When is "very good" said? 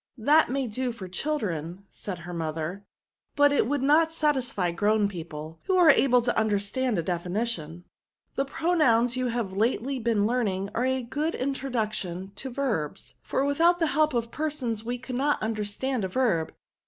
10.93-11.35